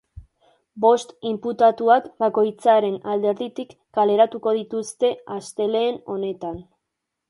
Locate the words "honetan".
6.17-6.63